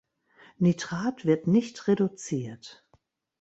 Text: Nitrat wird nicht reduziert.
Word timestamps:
Nitrat 0.57 1.25
wird 1.25 1.45
nicht 1.45 1.87
reduziert. 1.87 2.83